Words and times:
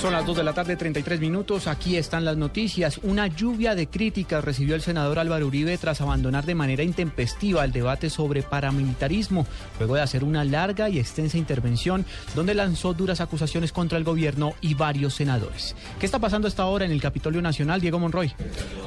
Son 0.00 0.14
las 0.14 0.24
2 0.24 0.38
de 0.38 0.44
la 0.44 0.54
tarde, 0.54 0.76
33 0.76 1.20
minutos. 1.20 1.66
Aquí 1.66 1.98
están 1.98 2.24
las 2.24 2.38
noticias. 2.38 2.98
Una 3.02 3.26
lluvia 3.26 3.74
de 3.74 3.86
críticas 3.86 4.42
recibió 4.42 4.74
el 4.74 4.80
senador 4.80 5.18
Álvaro 5.18 5.46
Uribe 5.46 5.76
tras 5.76 6.00
abandonar 6.00 6.46
de 6.46 6.54
manera 6.54 6.82
intempestiva 6.82 7.66
el 7.66 7.72
debate 7.72 8.08
sobre 8.08 8.42
paramilitarismo, 8.42 9.46
luego 9.78 9.96
de 9.96 10.00
hacer 10.00 10.24
una 10.24 10.42
larga 10.42 10.88
y 10.88 10.98
extensa 10.98 11.36
intervención 11.36 12.06
donde 12.34 12.54
lanzó 12.54 12.94
duras 12.94 13.20
acusaciones 13.20 13.72
contra 13.72 13.98
el 13.98 14.04
gobierno 14.04 14.54
y 14.62 14.72
varios 14.72 15.12
senadores. 15.12 15.76
¿Qué 15.98 16.06
está 16.06 16.18
pasando 16.18 16.48
hasta 16.48 16.62
ahora 16.62 16.86
en 16.86 16.92
el 16.92 17.02
Capitolio 17.02 17.42
Nacional, 17.42 17.82
Diego 17.82 17.98
Monroy? 17.98 18.32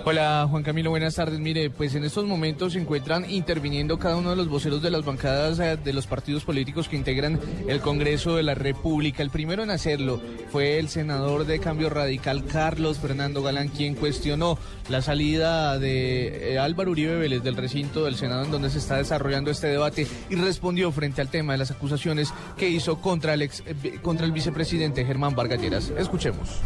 Hola, 0.06 0.48
Juan 0.50 0.64
Camilo, 0.64 0.90
buenas 0.90 1.14
tardes. 1.14 1.40
Mire, 1.40 1.70
pues 1.70 1.94
en 1.94 2.06
estos 2.06 2.26
momentos 2.26 2.74
se 2.74 2.80
encuentran 2.80 3.30
interviniendo 3.30 4.00
cada 4.00 4.16
uno 4.16 4.32
de 4.32 4.36
los 4.36 4.50
voceros 4.50 4.82
de 4.82 4.90
las 4.90 5.06
bancadas 5.06 5.60
eh, 5.60 5.78
de 5.78 5.94
los 5.94 6.08
partidos 6.08 6.44
políticos 6.44 6.90
que 6.90 6.96
integran 6.96 7.40
el 7.68 7.82
Congreso 7.82 8.36
de 8.36 8.42
la 8.42 8.56
República. 8.56 9.22
El 9.22 9.30
primero 9.30 9.62
en 9.62 9.70
hacerlo 9.70 10.20
fue 10.52 10.80
el 10.80 10.90
senador 10.90 11.03
senador 11.04 11.46
de 11.46 11.60
Cambio 11.60 11.90
Radical 11.90 12.46
Carlos 12.46 12.98
Fernando 12.98 13.44
Galán, 13.44 13.68
quien 13.68 13.94
cuestionó 13.94 14.58
la 14.88 15.02
salida 15.02 15.78
de 15.78 16.54
eh, 16.54 16.60
Álvaro 16.60 16.92
Uribe 16.92 17.18
Vélez 17.18 17.44
del 17.44 17.58
recinto 17.58 18.06
del 18.06 18.16
Senado 18.16 18.46
en 18.46 18.52
donde 18.52 18.70
se 18.70 18.78
está 18.78 18.96
desarrollando 18.96 19.52
este 19.52 19.68
debate 19.68 20.08
y 20.30 20.36
respondió 20.36 20.94
frente 20.94 21.20
al 21.20 21.28
tema 21.28 21.52
de 21.52 21.60
las 21.60 21.72
acusaciones 21.72 22.34
que 22.56 22.70
hizo 22.70 23.02
contra 23.02 23.34
el, 23.34 23.42
ex, 23.42 23.64
eh, 23.66 24.00
contra 24.02 24.26
el 24.26 24.32
vicepresidente 24.32 25.04
Germán 25.04 25.36
Vargas 25.36 25.60
Lleras. 25.60 25.92
Escuchemos. 25.98 26.62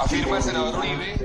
Afirma 0.00 0.36
el 0.36 0.42
senador 0.42 0.78
Uribe 0.78 1.16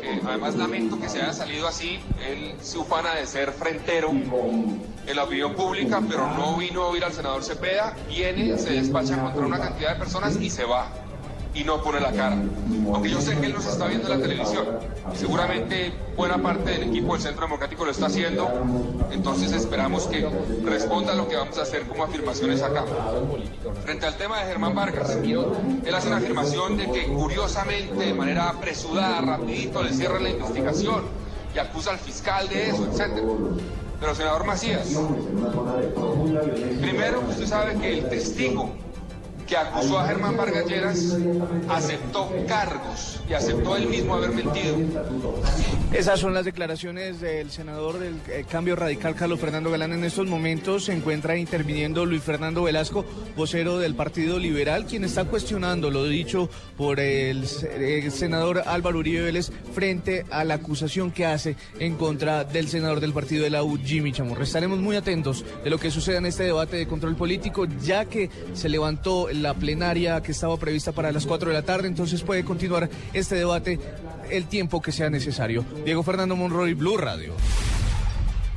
que 0.00 0.20
además 0.26 0.54
lamento 0.56 0.98
que 0.98 1.08
se 1.08 1.20
haya 1.20 1.32
salido 1.32 1.66
así, 1.66 1.98
él 2.26 2.54
se 2.60 2.78
ufana 2.78 3.14
de 3.14 3.26
ser 3.26 3.52
frentero 3.52 4.10
en 4.10 5.16
la 5.16 5.24
opinión 5.24 5.54
pública, 5.54 6.00
pero 6.08 6.30
no 6.30 6.56
vino 6.56 6.82
a 6.82 6.88
oír 6.88 7.04
al 7.04 7.12
senador 7.12 7.42
Cepeda, 7.42 7.94
viene, 8.08 8.56
se 8.56 8.70
despacha 8.72 9.20
contra 9.20 9.44
una 9.44 9.58
cantidad 9.58 9.94
de 9.94 9.98
personas 9.98 10.36
y 10.36 10.48
se 10.48 10.64
va 10.64 10.88
y 11.54 11.64
no 11.64 11.82
pone 11.82 12.00
la 12.00 12.12
cara. 12.12 12.36
Aunque 12.92 13.10
yo 13.10 13.20
sé 13.20 13.36
que 13.38 13.46
él 13.46 13.54
nos 13.54 13.66
está 13.66 13.86
viendo 13.86 14.12
en 14.12 14.20
la 14.20 14.26
televisión 14.26 14.66
seguramente 15.14 15.92
buena 16.16 16.38
parte 16.38 16.70
del 16.70 16.84
equipo 16.84 17.14
del 17.14 17.22
Centro 17.22 17.42
Democrático 17.42 17.84
lo 17.84 17.90
está 17.90 18.06
haciendo, 18.06 18.48
entonces 19.10 19.52
esperamos 19.52 20.06
que 20.06 20.28
responda 20.64 21.12
a 21.12 21.16
lo 21.16 21.28
que 21.28 21.36
vamos 21.36 21.58
a 21.58 21.62
hacer 21.62 21.82
como 21.86 22.04
afirmaciones 22.04 22.62
acá. 22.62 22.84
Frente 23.84 24.06
al 24.06 24.16
tema 24.16 24.40
de 24.40 24.46
Germán 24.46 24.74
Vargas, 24.74 25.16
él 25.22 25.94
hace 25.94 26.08
una 26.08 26.18
afirmación 26.18 26.76
de 26.76 26.90
que 26.90 27.06
curiosamente, 27.06 28.06
de 28.06 28.14
manera 28.14 28.50
apresurada, 28.50 29.20
rapidito, 29.20 29.82
le 29.82 29.92
cierra 29.92 30.20
la 30.20 30.30
investigación 30.30 31.04
y 31.54 31.58
acusa 31.58 31.90
al 31.90 31.98
fiscal 31.98 32.48
de 32.48 32.70
eso, 32.70 32.86
etc. 32.86 33.22
Pero 33.98 34.14
senador 34.14 34.44
Macías, 34.44 34.88
primero 36.80 37.22
usted 37.28 37.46
sabe 37.46 37.74
que 37.76 37.98
el 37.98 38.08
testigo 38.08 38.70
que 39.50 39.56
acusó 39.56 39.98
a 39.98 40.06
Germán 40.06 40.36
Vargas 40.36 40.64
Lleras 40.66 41.16
aceptó 41.68 42.30
cargos 42.46 43.20
y 43.28 43.34
aceptó 43.34 43.76
él 43.76 43.88
mismo 43.88 44.14
haber 44.14 44.30
mentido. 44.30 44.76
Esas 45.92 46.20
son 46.20 46.32
las 46.34 46.44
declaraciones 46.44 47.20
del 47.20 47.50
senador 47.50 47.98
del 47.98 48.14
eh, 48.28 48.44
Cambio 48.48 48.76
Radical, 48.76 49.16
Carlos 49.16 49.40
Fernando 49.40 49.72
Galán. 49.72 49.92
En 49.92 50.04
estos 50.04 50.28
momentos 50.28 50.84
se 50.84 50.92
encuentra 50.92 51.36
interviniendo 51.36 52.06
Luis 52.06 52.22
Fernando 52.22 52.62
Velasco, 52.62 53.04
vocero 53.36 53.78
del 53.78 53.96
Partido 53.96 54.38
Liberal, 54.38 54.86
quien 54.86 55.02
está 55.02 55.24
cuestionando 55.24 55.90
lo 55.90 56.04
dicho 56.04 56.48
por 56.76 57.00
el, 57.00 57.44
senador 57.48 58.62
Álvaro 58.66 59.00
Uribe 59.00 59.22
Vélez 59.22 59.50
frente 59.74 60.26
a 60.30 60.44
la 60.44 60.54
acusación 60.54 61.10
que 61.10 61.26
hace 61.26 61.56
en 61.80 61.96
contra 61.96 62.44
del 62.44 62.68
senador 62.68 63.00
del 63.00 63.12
Partido 63.12 63.42
de 63.42 63.50
la 63.50 63.64
U, 63.64 63.76
Jimmy 63.84 64.12
Chamorro. 64.12 64.44
Estaremos 64.44 64.78
muy 64.78 64.94
atentos 64.94 65.44
de 65.64 65.70
lo 65.70 65.78
que 65.78 65.90
suceda 65.90 66.18
en 66.18 66.26
este 66.26 66.44
debate 66.44 66.76
de 66.76 66.86
control 66.86 67.16
político, 67.16 67.66
ya 67.82 68.04
que 68.04 68.30
se 68.54 68.68
levantó 68.68 69.28
el 69.28 69.39
la 69.40 69.54
plenaria 69.54 70.20
que 70.22 70.32
estaba 70.32 70.56
prevista 70.56 70.92
para 70.92 71.12
las 71.12 71.26
4 71.26 71.48
de 71.48 71.54
la 71.54 71.62
tarde, 71.62 71.88
entonces 71.88 72.22
puede 72.22 72.44
continuar 72.44 72.88
este 73.12 73.34
debate 73.34 73.78
el 74.30 74.46
tiempo 74.46 74.80
que 74.80 74.92
sea 74.92 75.10
necesario. 75.10 75.64
Diego 75.84 76.02
Fernando 76.02 76.36
Monroy, 76.36 76.74
Blue 76.74 76.96
Radio. 76.96 77.34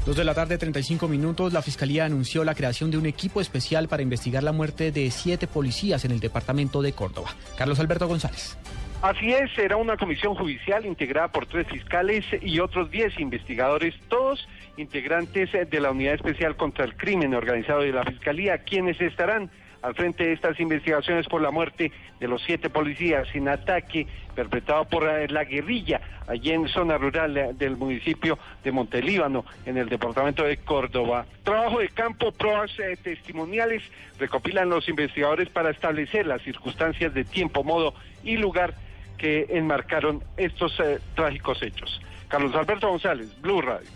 Dos 0.06 0.18
de 0.18 0.26
la 0.26 0.34
tarde, 0.34 0.58
35 0.58 1.08
minutos, 1.08 1.54
la 1.54 1.62
Fiscalía 1.62 2.04
anunció 2.04 2.44
la 2.44 2.56
creación 2.56 2.92
de 2.92 2.98
un 2.98 3.06
equipo 3.06 3.40
especial 3.40 3.88
para 3.88 4.04
investigar 4.04 4.44
la 4.44 4.52
muerte 4.52 4.92
de 4.92 5.10
siete 5.12 5.48
policías 5.48 6.04
en 6.04 6.12
el 6.12 6.20
departamento 6.20 6.82
de 6.82 6.92
Córdoba. 6.92 7.30
Carlos 7.58 7.80
Alberto 7.80 8.06
González. 8.06 8.58
Así 9.04 9.34
es, 9.34 9.52
será 9.52 9.76
una 9.76 9.98
comisión 9.98 10.34
judicial 10.34 10.86
integrada 10.86 11.28
por 11.28 11.46
tres 11.46 11.68
fiscales 11.68 12.24
y 12.42 12.62
otros 12.62 12.90
diez 12.90 13.20
investigadores, 13.20 13.94
todos 14.08 14.48
integrantes 14.78 15.52
de 15.52 15.80
la 15.82 15.92
Unidad 15.92 16.14
Especial 16.14 16.56
contra 16.56 16.86
el 16.86 16.96
Crimen 16.96 17.34
Organizado 17.34 17.82
de 17.82 17.92
la 17.92 18.06
Fiscalía, 18.06 18.60
quienes 18.60 19.02
estarán 19.02 19.52
al 19.82 19.94
frente 19.94 20.24
de 20.24 20.32
estas 20.32 20.58
investigaciones 20.58 21.28
por 21.28 21.42
la 21.42 21.52
muerte 21.52 21.92
de 22.18 22.28
los 22.30 22.42
siete 22.44 22.70
policías 22.70 23.28
sin 23.34 23.50
ataque 23.50 24.08
perpetrado 24.34 24.86
por 24.86 25.04
eh, 25.04 25.28
la 25.28 25.44
guerrilla 25.44 26.00
allí 26.26 26.52
en 26.52 26.70
zona 26.70 26.98
rural 26.98 27.36
eh, 27.36 27.50
del 27.56 27.76
municipio 27.76 28.40
de 28.64 28.72
Montelíbano, 28.72 29.44
en 29.66 29.78
el 29.78 29.90
departamento 29.90 30.46
de 30.46 30.56
Córdoba. 30.60 31.26
Trabajo 31.44 31.80
de 31.80 31.90
campo, 31.90 32.32
pruebas 32.32 32.72
eh, 32.80 32.96
testimoniales 33.04 33.84
recopilan 34.18 34.70
los 34.70 34.88
investigadores 34.88 35.50
para 35.50 35.72
establecer 35.72 36.26
las 36.26 36.42
circunstancias 36.44 37.14
de 37.14 37.26
tiempo, 37.26 37.66
modo 37.66 37.94
y 38.24 38.38
lugar 38.38 38.74
que 39.18 39.48
enmarcaron 39.50 40.24
estos 40.38 40.74
trágicos 41.16 41.62
hechos. 41.62 42.02
Carlos 42.28 42.56
Alberto 42.56 42.90
González, 42.90 43.30
Blue 43.42 43.62
Radio. 43.62 43.88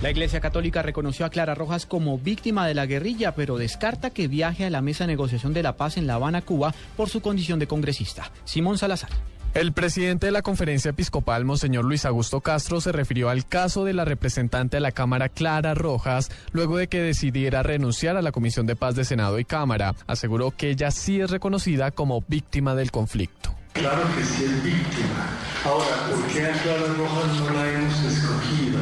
La 0.00 0.10
Iglesia 0.10 0.40
Católica 0.40 0.80
reconoció 0.80 1.26
a 1.26 1.30
Clara 1.30 1.56
Rojas 1.56 1.84
como 1.84 2.18
víctima 2.18 2.68
de 2.68 2.74
la 2.74 2.86
guerrilla, 2.86 3.34
pero 3.34 3.58
descarta 3.58 4.10
que 4.10 4.28
viaje 4.28 4.64
a 4.64 4.70
la 4.70 4.80
mesa 4.80 5.04
de 5.04 5.08
negociación 5.08 5.52
de 5.52 5.64
la 5.64 5.76
paz 5.76 5.96
en 5.96 6.06
La 6.06 6.14
Habana, 6.14 6.42
Cuba, 6.42 6.72
por 6.96 7.08
su 7.08 7.20
condición 7.20 7.58
de 7.58 7.66
congresista. 7.66 8.30
Simón 8.44 8.78
Salazar. 8.78 9.10
El 9.54 9.72
presidente 9.72 10.26
de 10.26 10.32
la 10.32 10.42
conferencia 10.42 10.90
episcopal, 10.90 11.44
Monseñor 11.44 11.84
Luis 11.84 12.04
Augusto 12.04 12.40
Castro, 12.40 12.80
se 12.80 12.92
refirió 12.92 13.28
al 13.28 13.44
caso 13.44 13.84
de 13.84 13.92
la 13.92 14.04
representante 14.04 14.76
de 14.76 14.82
la 14.82 14.92
Cámara, 14.92 15.30
Clara 15.30 15.74
Rojas, 15.74 16.30
luego 16.52 16.76
de 16.76 16.86
que 16.86 17.00
decidiera 17.00 17.64
renunciar 17.64 18.16
a 18.16 18.22
la 18.22 18.30
Comisión 18.30 18.66
de 18.66 18.76
Paz 18.76 18.94
de 18.94 19.04
Senado 19.04 19.40
y 19.40 19.44
Cámara. 19.44 19.96
Aseguró 20.06 20.52
que 20.52 20.70
ella 20.70 20.92
sí 20.92 21.20
es 21.20 21.30
reconocida 21.30 21.90
como 21.90 22.22
víctima 22.28 22.76
del 22.76 22.92
conflicto. 22.92 23.57
Claro 23.72 24.02
que 24.16 24.24
sí 24.24 24.44
es 24.44 24.64
víctima. 24.64 25.26
Ahora, 25.64 26.08
¿por 26.10 26.26
qué 26.28 26.46
a 26.46 26.52
Clara 26.62 26.94
Rojas 26.96 27.40
no 27.40 27.50
la 27.50 27.72
hemos 27.72 27.94
escogido? 28.04 28.80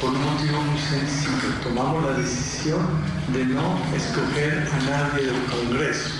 por 0.00 0.10
un 0.10 0.24
motivo 0.24 0.60
muy 0.60 0.78
sencillo. 0.78 1.54
Tomamos 1.62 2.04
la 2.04 2.18
decisión 2.18 2.86
de 3.32 3.44
no 3.46 3.78
escoger 3.94 4.68
a 4.72 4.90
nadie 4.90 5.26
del 5.26 5.44
Congreso, 5.46 6.10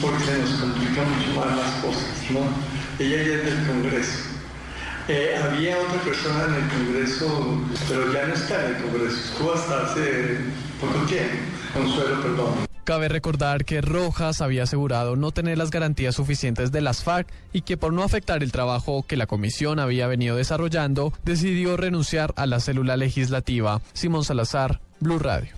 porque 0.00 0.32
nos 0.40 0.50
complica 0.60 1.02
mucho 1.04 1.40
más 1.40 1.56
las 1.56 1.72
cosas. 1.82 2.04
Ella 2.98 3.16
ya 3.16 3.34
es 3.34 3.44
del 3.44 3.66
Congreso. 3.66 4.18
Eh, 5.08 5.40
había 5.42 5.78
otra 5.78 6.00
persona 6.02 6.44
en 6.48 6.54
el 6.54 6.68
Congreso, 6.70 7.60
pero 7.88 8.12
ya 8.12 8.26
no 8.26 8.34
está 8.34 8.66
en 8.66 8.76
el 8.76 8.82
Congreso, 8.82 9.16
estuvo 9.16 9.54
hasta 9.54 9.82
hace 9.84 10.38
poco 10.80 11.06
tiempo, 11.06 11.36
Consuelo, 11.72 12.20
perdón. 12.20 12.67
Cabe 12.88 13.10
recordar 13.10 13.66
que 13.66 13.82
Rojas 13.82 14.40
había 14.40 14.62
asegurado 14.62 15.14
no 15.14 15.30
tener 15.30 15.58
las 15.58 15.70
garantías 15.70 16.14
suficientes 16.14 16.72
de 16.72 16.80
las 16.80 17.04
FARC 17.04 17.28
y 17.52 17.60
que 17.60 17.76
por 17.76 17.92
no 17.92 18.02
afectar 18.02 18.42
el 18.42 18.50
trabajo 18.50 19.04
que 19.06 19.18
la 19.18 19.26
comisión 19.26 19.78
había 19.78 20.06
venido 20.06 20.36
desarrollando, 20.36 21.12
decidió 21.22 21.76
renunciar 21.76 22.32
a 22.36 22.46
la 22.46 22.60
célula 22.60 22.96
legislativa. 22.96 23.82
Simón 23.92 24.24
Salazar, 24.24 24.80
Blue 25.00 25.18
Radio. 25.18 25.50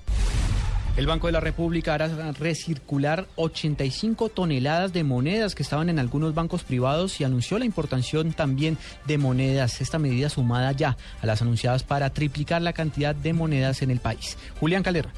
El 0.96 1.06
Banco 1.06 1.28
de 1.28 1.32
la 1.34 1.38
República 1.38 1.94
hará 1.94 2.32
recircular 2.32 3.28
85 3.36 4.30
toneladas 4.30 4.92
de 4.92 5.04
monedas 5.04 5.54
que 5.54 5.62
estaban 5.62 5.88
en 5.88 6.00
algunos 6.00 6.34
bancos 6.34 6.64
privados 6.64 7.20
y 7.20 7.24
anunció 7.24 7.60
la 7.60 7.64
importación 7.64 8.32
también 8.32 8.76
de 9.06 9.18
monedas. 9.18 9.80
Esta 9.80 10.00
medida 10.00 10.30
sumada 10.30 10.72
ya 10.72 10.96
a 11.22 11.26
las 11.26 11.42
anunciadas 11.42 11.84
para 11.84 12.10
triplicar 12.10 12.60
la 12.60 12.72
cantidad 12.72 13.14
de 13.14 13.32
monedas 13.34 13.82
en 13.82 13.92
el 13.92 14.00
país. 14.00 14.36
Julián 14.58 14.82
Calera. 14.82 15.12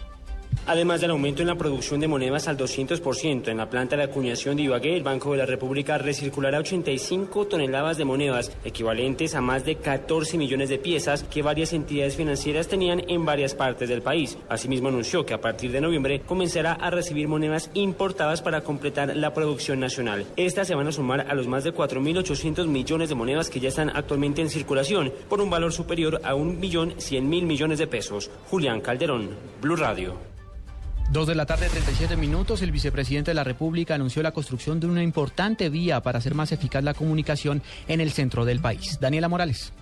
Además 0.65 1.01
del 1.01 1.11
aumento 1.11 1.43
en 1.43 1.49
la 1.49 1.57
producción 1.57 1.99
de 1.99 2.07
monedas 2.07 2.47
al 2.47 2.57
200% 2.57 3.49
en 3.49 3.57
la 3.57 3.69
planta 3.69 3.97
de 3.97 4.05
acuñación 4.05 4.57
de 4.57 4.63
Ibagué, 4.63 4.97
el 4.97 5.03
Banco 5.03 5.33
de 5.33 5.39
la 5.39 5.47
República 5.47 5.99
recirculará 5.99 6.59
85 6.59 7.47
toneladas 7.49 7.97
de 7.97 8.05
monedas, 8.05 8.53
equivalentes 8.65 9.35
a 9.35 9.41
más 9.41 9.65
de 9.65 9.75
14 9.75 10.39
millones 10.39 10.69
de 10.69 10.79
piezas 10.79 11.25
que 11.25 11.43
varias 11.43 11.73
entidades 11.73 12.15
financieras 12.15 12.69
tenían 12.69 13.03
en 13.09 13.25
varias 13.25 13.57
partes 13.57 13.89
del 13.89 14.03
país. 14.03 14.39
Asimismo, 14.49 14.89
anunció 14.89 15.27
que 15.27 15.35
a 15.35 15.41
partir 15.41 15.73
de 15.73 15.81
noviembre 15.81 16.21
comenzará 16.21 16.75
a 16.75 16.91
recibir 16.91 17.27
monedas 17.27 17.71
importadas 17.75 18.41
para 18.41 18.61
completar 18.61 19.17
la 19.17 19.35
producción 19.35 19.81
nacional. 19.81 20.27
Estas 20.37 20.69
se 20.69 20.77
van 20.77 20.87
a 20.87 20.93
sumar 20.93 21.27
a 21.29 21.35
los 21.35 21.49
más 21.49 21.65
de 21.65 21.75
4.800 21.75 22.69
millones 22.69 23.09
de 23.09 23.17
monedas 23.17 23.51
que 23.51 23.59
ya 23.59 23.69
están 23.69 23.91
actualmente 23.91 24.41
en 24.41 24.49
circulación, 24.49 25.13
por 25.29 25.41
un 25.41 25.51
valor 25.51 25.73
superior 25.73 26.21
a 26.23 26.35
1.100.000 26.35 27.23
millones 27.23 27.81
de 27.81 27.89
pesos. 27.89 28.31
Julián 28.49 28.81
Calderón, 28.81 29.31
Blue 29.61 29.77
Radio. 29.77 30.33
Dos 31.13 31.27
de 31.27 31.35
la 31.35 31.45
tarde, 31.45 31.69
37 31.69 32.17
minutos. 32.17 32.63
El 32.63 32.73
vicepresidente 32.73 33.33
de 33.33 33.35
la 33.35 33.45
República 33.45 33.95
anunció 33.95 34.23
la 34.23 34.33
construcción 34.33 34.81
de 34.81 34.87
una 34.87 35.03
importante 35.03 35.69
vía 35.69 36.01
para 36.01 36.19
hacer 36.19 36.35
más 36.35 36.53
eficaz 36.53 36.83
la 36.83 36.95
comunicación 36.95 37.63
en 37.87 38.01
el 38.01 38.13
centro 38.13 38.47
del 38.47 38.61
país. 38.61 38.99
Daniela 38.99 39.29
Morales. 39.29 39.75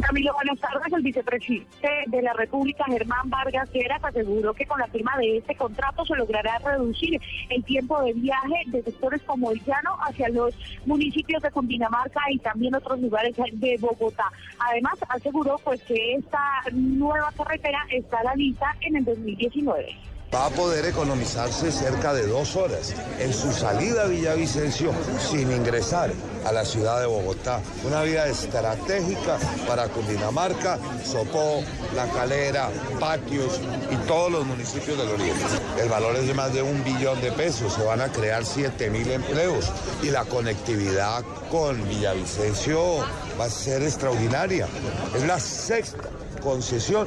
Camilo, 0.00 0.32
buenas 0.34 0.58
tardes. 0.58 0.92
El 0.92 1.02
vicepresidente 1.02 1.88
de 2.06 2.22
la 2.22 2.32
República, 2.32 2.84
Germán 2.86 3.30
Vargas 3.30 3.70
Lleras, 3.72 4.02
aseguró 4.02 4.52
que 4.52 4.66
con 4.66 4.80
la 4.80 4.86
firma 4.88 5.16
de 5.18 5.38
este 5.38 5.54
contrato 5.54 6.04
se 6.04 6.16
logrará 6.16 6.58
reducir 6.58 7.20
el 7.48 7.62
tiempo 7.64 8.02
de 8.02 8.12
viaje 8.12 8.62
de 8.66 8.82
sectores 8.82 9.22
como 9.22 9.52
el 9.52 9.62
Llano 9.64 9.96
hacia 10.00 10.28
los 10.30 10.54
municipios 10.84 11.42
de 11.42 11.50
Cundinamarca 11.50 12.20
y 12.30 12.38
también 12.38 12.74
otros 12.74 13.00
lugares 13.00 13.36
de 13.36 13.76
Bogotá. 13.78 14.30
Además, 14.58 14.94
aseguró 15.08 15.56
pues 15.62 15.82
que 15.82 16.14
esta 16.14 16.42
nueva 16.72 17.32
carretera 17.36 17.84
la 18.24 18.34
lista 18.34 18.74
en 18.80 18.96
el 18.96 19.04
2019 19.04 20.13
va 20.34 20.46
a 20.46 20.50
poder 20.50 20.84
economizarse 20.86 21.70
cerca 21.70 22.12
de 22.12 22.26
dos 22.26 22.56
horas 22.56 22.92
en 23.20 23.32
su 23.32 23.52
salida 23.52 24.02
a 24.02 24.06
Villavicencio 24.06 24.90
sin 25.30 25.52
ingresar 25.52 26.12
a 26.44 26.50
la 26.50 26.64
ciudad 26.64 26.98
de 26.98 27.06
Bogotá. 27.06 27.60
Una 27.84 28.02
vía 28.02 28.26
estratégica 28.26 29.38
para 29.68 29.88
Cundinamarca, 29.88 30.78
Sopó, 31.04 31.62
La 31.94 32.08
Calera, 32.08 32.68
Patios 32.98 33.60
y 33.92 33.96
todos 34.08 34.32
los 34.32 34.44
municipios 34.44 34.98
del 34.98 35.08
oriente. 35.08 35.44
El 35.80 35.88
valor 35.88 36.16
es 36.16 36.26
de 36.26 36.34
más 36.34 36.52
de 36.52 36.62
un 36.62 36.82
billón 36.82 37.20
de 37.20 37.30
pesos, 37.30 37.72
se 37.72 37.84
van 37.84 38.00
a 38.00 38.10
crear 38.10 38.44
7 38.44 38.90
mil 38.90 39.08
empleos 39.12 39.70
y 40.02 40.10
la 40.10 40.24
conectividad 40.24 41.22
con 41.48 41.88
Villavicencio 41.88 43.04
va 43.40 43.44
a 43.44 43.50
ser 43.50 43.84
extraordinaria. 43.84 44.66
Es 45.14 45.22
la 45.22 45.38
sexta 45.38 46.10
concesión 46.42 47.06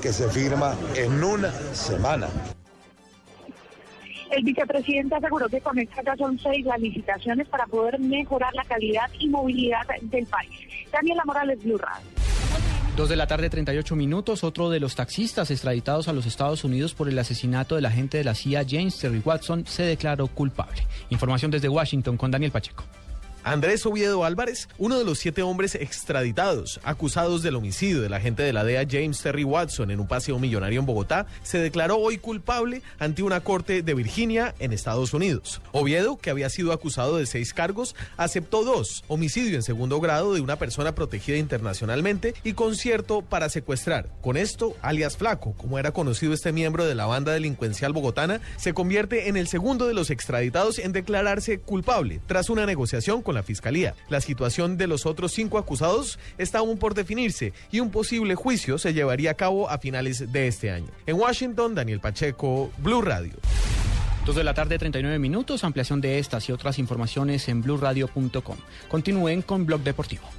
que 0.00 0.12
se 0.12 0.28
firma 0.30 0.74
en 0.96 1.22
una 1.22 1.52
semana. 1.74 2.28
El 4.32 4.44
vicepresidente 4.44 5.14
aseguró 5.14 5.46
que 5.46 5.60
con 5.60 5.78
esta 5.78 6.02
ya 6.02 6.16
son 6.16 6.38
seis 6.38 6.64
las 6.64 6.80
licitaciones 6.80 7.46
para 7.48 7.66
poder 7.66 8.00
mejorar 8.00 8.52
la 8.54 8.64
calidad 8.64 9.10
y 9.18 9.28
movilidad 9.28 9.86
del 10.00 10.26
país. 10.26 10.50
Daniela 10.90 11.22
Morales, 11.26 11.62
Blue 11.62 11.76
Radio. 11.76 12.06
Dos 12.96 13.10
de 13.10 13.16
la 13.16 13.26
tarde, 13.26 13.50
38 13.50 13.94
minutos. 13.94 14.42
Otro 14.42 14.70
de 14.70 14.80
los 14.80 14.94
taxistas 14.94 15.50
extraditados 15.50 16.08
a 16.08 16.14
los 16.14 16.24
Estados 16.24 16.64
Unidos 16.64 16.94
por 16.94 17.10
el 17.10 17.18
asesinato 17.18 17.74
del 17.74 17.84
agente 17.84 18.16
de 18.16 18.24
la 18.24 18.34
CIA, 18.34 18.64
James 18.66 18.98
Terry 18.98 19.20
Watson, 19.22 19.66
se 19.66 19.82
declaró 19.82 20.28
culpable. 20.28 20.82
Información 21.10 21.50
desde 21.50 21.68
Washington 21.68 22.16
con 22.16 22.30
Daniel 22.30 22.52
Pacheco. 22.52 22.84
Andrés 23.44 23.84
Oviedo 23.86 24.24
Álvarez, 24.24 24.68
uno 24.78 24.98
de 24.98 25.04
los 25.04 25.18
siete 25.18 25.42
hombres 25.42 25.74
extraditados 25.74 26.80
acusados 26.84 27.42
del 27.42 27.56
homicidio 27.56 28.00
del 28.00 28.14
agente 28.14 28.42
de 28.42 28.52
la 28.52 28.64
DEA 28.64 28.86
James 28.88 29.20
Terry 29.20 29.44
Watson 29.44 29.90
en 29.90 30.00
un 30.00 30.06
paseo 30.06 30.38
millonario 30.38 30.78
en 30.78 30.86
Bogotá, 30.86 31.26
se 31.42 31.58
declaró 31.58 31.98
hoy 31.98 32.18
culpable 32.18 32.82
ante 32.98 33.22
una 33.22 33.40
corte 33.40 33.82
de 33.82 33.94
Virginia 33.94 34.54
en 34.60 34.72
Estados 34.72 35.12
Unidos. 35.12 35.60
Oviedo, 35.72 36.18
que 36.18 36.30
había 36.30 36.50
sido 36.50 36.72
acusado 36.72 37.16
de 37.16 37.26
seis 37.26 37.52
cargos, 37.52 37.96
aceptó 38.16 38.64
dos, 38.64 39.04
homicidio 39.08 39.56
en 39.56 39.62
segundo 39.62 40.00
grado 40.00 40.34
de 40.34 40.40
una 40.40 40.56
persona 40.56 40.94
protegida 40.94 41.36
internacionalmente 41.36 42.34
y 42.44 42.52
concierto 42.52 43.22
para 43.22 43.48
secuestrar. 43.48 44.08
Con 44.20 44.36
esto, 44.36 44.76
alias 44.82 45.16
Flaco, 45.16 45.54
como 45.54 45.78
era 45.78 45.92
conocido 45.92 46.32
este 46.32 46.52
miembro 46.52 46.86
de 46.86 46.94
la 46.94 47.06
banda 47.06 47.32
delincuencial 47.32 47.92
bogotana, 47.92 48.40
se 48.56 48.72
convierte 48.72 49.28
en 49.28 49.36
el 49.36 49.48
segundo 49.48 49.86
de 49.88 49.94
los 49.94 50.10
extraditados 50.10 50.78
en 50.78 50.92
declararse 50.92 51.58
culpable 51.58 52.20
tras 52.26 52.48
una 52.48 52.66
negociación 52.66 53.22
con 53.22 53.31
la 53.32 53.42
Fiscalía. 53.42 53.94
La 54.08 54.20
situación 54.20 54.76
de 54.76 54.86
los 54.86 55.06
otros 55.06 55.32
cinco 55.32 55.58
acusados 55.58 56.18
está 56.38 56.58
aún 56.58 56.78
por 56.78 56.94
definirse 56.94 57.52
y 57.70 57.80
un 57.80 57.90
posible 57.90 58.34
juicio 58.34 58.78
se 58.78 58.94
llevaría 58.94 59.32
a 59.32 59.34
cabo 59.34 59.70
a 59.70 59.78
finales 59.78 60.32
de 60.32 60.46
este 60.46 60.70
año. 60.70 60.88
En 61.06 61.16
Washington, 61.16 61.74
Daniel 61.74 62.00
Pacheco, 62.00 62.70
Blue 62.78 63.02
Radio. 63.02 63.34
Dos 64.24 64.36
de 64.36 64.44
la 64.44 64.54
tarde, 64.54 64.78
39 64.78 65.18
minutos. 65.18 65.64
Ampliación 65.64 66.00
de 66.00 66.18
estas 66.18 66.48
y 66.48 66.52
otras 66.52 66.78
informaciones 66.78 67.48
en 67.48 67.60
blueradio.com. 67.60 68.56
Continúen 68.88 69.42
con 69.42 69.66
Blog 69.66 69.80
Deportivo. 69.80 70.32